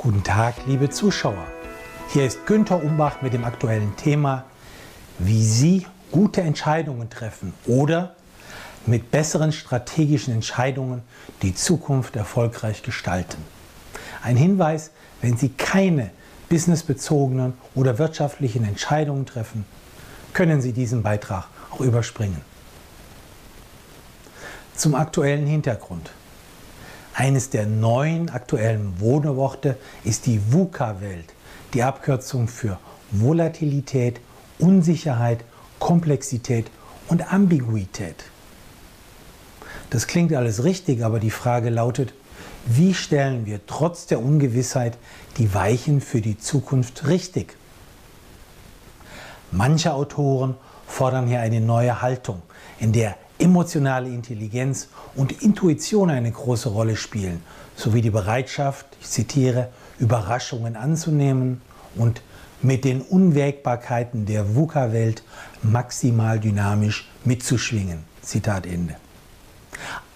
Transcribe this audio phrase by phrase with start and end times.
[0.00, 1.44] Guten Tag, liebe Zuschauer.
[2.12, 4.44] Hier ist Günther Umbach mit dem aktuellen Thema,
[5.18, 8.14] wie Sie gute Entscheidungen treffen oder
[8.86, 11.02] mit besseren strategischen Entscheidungen
[11.42, 13.38] die Zukunft erfolgreich gestalten.
[14.22, 16.10] Ein Hinweis, wenn Sie keine
[16.48, 19.64] businessbezogenen oder wirtschaftlichen Entscheidungen treffen,
[20.32, 22.40] können Sie diesen Beitrag auch überspringen.
[24.76, 26.12] Zum aktuellen Hintergrund.
[27.18, 31.34] Eines der neuen aktuellen Wohneworte ist die VUCA-Welt,
[31.74, 32.78] die Abkürzung für
[33.10, 34.20] Volatilität,
[34.60, 35.40] Unsicherheit,
[35.80, 36.70] Komplexität
[37.08, 38.26] und Ambiguität.
[39.90, 42.14] Das klingt alles richtig, aber die Frage lautet,
[42.66, 44.96] wie stellen wir trotz der Ungewissheit
[45.38, 47.56] die Weichen für die Zukunft richtig?
[49.50, 50.54] Manche Autoren
[50.86, 52.42] fordern hier eine neue Haltung,
[52.78, 57.42] in der emotionale Intelligenz und Intuition eine große Rolle spielen,
[57.76, 61.60] sowie die Bereitschaft, ich zitiere, Überraschungen anzunehmen
[61.94, 62.22] und
[62.60, 65.22] mit den Unwägbarkeiten der VUCA-Welt
[65.62, 68.04] maximal dynamisch mitzuschwingen.
[68.22, 68.96] Zitat Ende.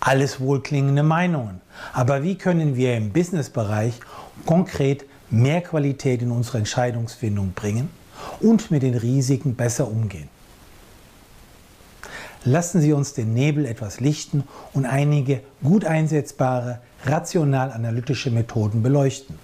[0.00, 1.60] Alles wohlklingende Meinungen.
[1.92, 4.00] Aber wie können wir im Businessbereich
[4.44, 7.88] konkret mehr Qualität in unsere Entscheidungsfindung bringen
[8.40, 10.28] und mit den Risiken besser umgehen?
[12.44, 19.38] Lassen Sie uns den Nebel etwas lichten und einige gut einsetzbare, rational-analytische Methoden beleuchten,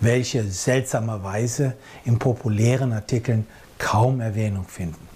[0.00, 1.74] welche seltsamerweise
[2.04, 3.46] in populären Artikeln
[3.78, 5.08] kaum Erwähnung finden.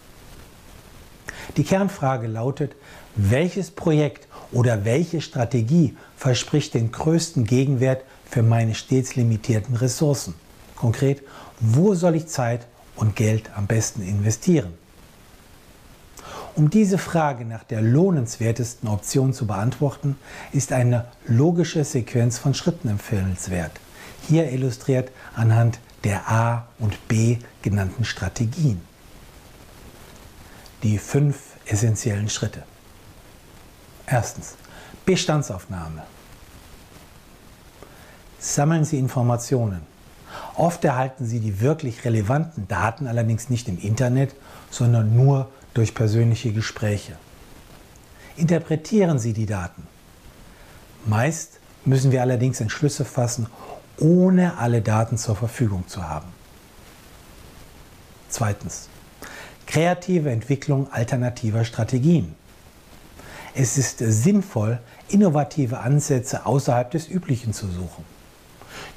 [1.59, 2.75] Die Kernfrage lautet,
[3.15, 10.35] welches Projekt oder welche Strategie verspricht den größten Gegenwert für meine stets limitierten Ressourcen?
[10.77, 11.23] Konkret,
[11.61, 14.86] wo soll ich Zeit und Geld am besten investieren?
[16.57, 20.17] Um diese Frage nach der lohnenswertesten Option zu beantworten,
[20.53, 23.73] ist eine logische Sequenz von Schritten empfehlenswert.
[24.27, 28.81] Hier illustriert anhand der A und B genannten Strategien.
[30.83, 32.62] Die fünf essentiellen Schritte.
[34.06, 34.55] Erstens.
[35.05, 36.05] Bestandsaufnahme.
[38.38, 39.83] Sammeln Sie Informationen.
[40.55, 44.34] Oft erhalten Sie die wirklich relevanten Daten allerdings nicht im Internet,
[44.71, 47.16] sondern nur durch persönliche Gespräche.
[48.37, 49.87] Interpretieren Sie die Daten.
[51.04, 53.47] Meist müssen wir allerdings Entschlüsse fassen,
[53.98, 56.28] ohne alle Daten zur Verfügung zu haben.
[58.28, 58.88] Zweitens.
[59.66, 62.34] Kreative Entwicklung alternativer Strategien.
[63.54, 68.04] Es ist sinnvoll, innovative Ansätze außerhalb des Üblichen zu suchen.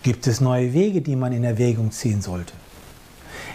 [0.04, 2.54] Gibt es neue Wege, die man in Erwägung ziehen sollte?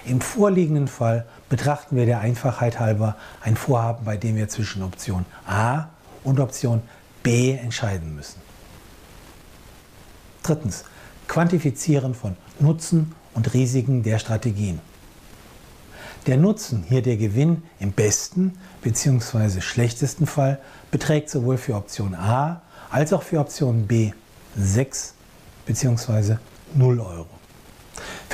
[0.06, 5.24] Im vorliegenden Fall betrachten wir der Einfachheit halber ein Vorhaben, bei dem wir zwischen Option
[5.46, 5.86] A
[6.24, 6.82] und Option
[7.22, 8.40] B entscheiden müssen.
[10.42, 10.84] Drittens.
[11.26, 14.78] Quantifizieren von Nutzen und Risiken der Strategien.
[16.26, 19.62] Der Nutzen, hier der Gewinn im besten bzw.
[19.62, 20.60] schlechtesten Fall,
[20.90, 22.60] beträgt sowohl für Option A
[22.90, 24.12] als auch für Option B
[24.56, 25.14] 6
[25.66, 26.36] bzw.
[26.74, 27.26] 0 Euro.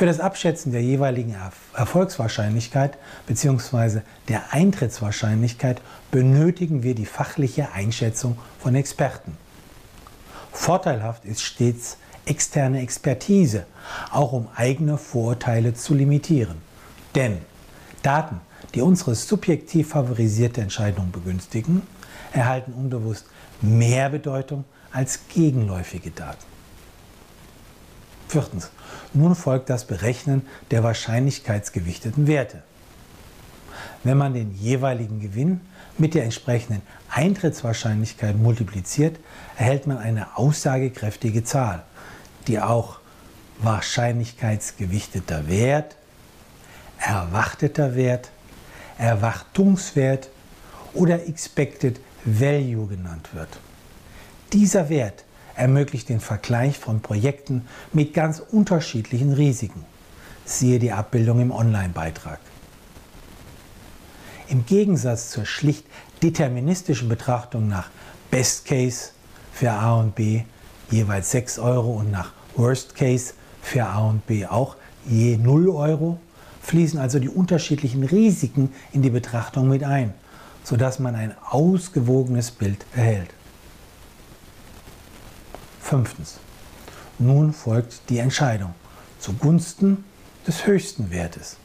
[0.01, 1.37] Für das Abschätzen der jeweiligen
[1.75, 2.97] Erfolgswahrscheinlichkeit
[3.27, 4.01] bzw.
[4.29, 9.37] der Eintrittswahrscheinlichkeit benötigen wir die fachliche Einschätzung von Experten.
[10.53, 13.67] Vorteilhaft ist stets externe Expertise,
[14.11, 16.63] auch um eigene Vorurteile zu limitieren.
[17.15, 17.37] Denn
[18.03, 18.41] Daten,
[18.75, 21.83] die unsere subjektiv favorisierte Entscheidung begünstigen,
[22.33, 23.27] erhalten unbewusst
[23.61, 26.47] mehr Bedeutung als gegenläufige Daten.
[28.31, 28.71] Viertens.
[29.13, 32.63] Nun folgt das Berechnen der wahrscheinlichkeitsgewichteten Werte.
[34.05, 35.61] Wenn man den jeweiligen Gewinn
[35.99, 36.81] mit der entsprechenden
[37.11, 39.19] Eintrittswahrscheinlichkeit multipliziert,
[39.57, 41.83] erhält man eine aussagekräftige Zahl,
[42.47, 43.01] die auch
[43.59, 45.97] wahrscheinlichkeitsgewichteter Wert
[47.01, 48.31] erwarteter Wert,
[48.99, 50.29] Erwartungswert
[50.95, 53.49] oder Expected Value genannt wird.
[54.53, 55.25] Dieser Wert
[55.61, 59.85] ermöglicht den Vergleich von Projekten mit ganz unterschiedlichen Risiken.
[60.47, 62.41] Siehe die Abbildung im Online-Beitrag.
[64.49, 65.87] Im Gegensatz zur schlicht
[66.23, 67.91] deterministischen Betrachtung nach
[68.31, 69.11] Best Case
[69.53, 70.43] für A und B
[70.91, 74.77] jeweils 6 Euro und nach Worst Case für A und B auch
[75.07, 76.19] je 0 Euro,
[76.63, 80.15] fließen also die unterschiedlichen Risiken in die Betrachtung mit ein,
[80.65, 83.31] sodass man ein ausgewogenes Bild erhält.
[85.91, 86.39] Fünftens.
[87.19, 88.75] Nun folgt die Entscheidung
[89.19, 90.05] zugunsten
[90.47, 91.57] des höchsten Wertes.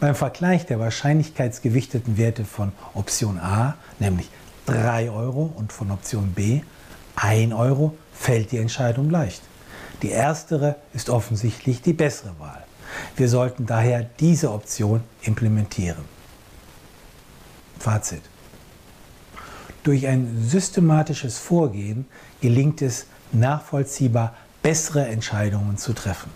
[0.00, 4.28] Beim Vergleich der wahrscheinlichkeitsgewichteten Werte von Option A, nämlich
[4.66, 6.60] 3 Euro, und von Option B,
[7.16, 9.40] 1 Euro, fällt die Entscheidung leicht.
[10.02, 12.64] Die erstere ist offensichtlich die bessere Wahl.
[13.16, 16.04] Wir sollten daher diese Option implementieren.
[17.78, 18.22] Fazit.
[19.82, 22.06] Durch ein systematisches Vorgehen
[22.40, 26.30] gelingt es nachvollziehbar bessere Entscheidungen zu treffen.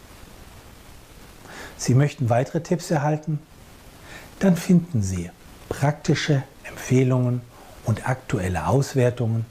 [1.76, 3.38] Sie möchten weitere Tipps erhalten?
[4.40, 5.30] Dann finden Sie
[5.68, 7.42] praktische Empfehlungen
[7.84, 9.46] und aktuelle Auswertungen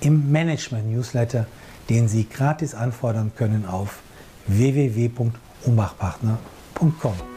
[0.00, 1.46] im Management-Newsletter,
[1.88, 4.00] den Sie gratis anfordern können auf
[4.46, 7.29] www.umbachpartner.com.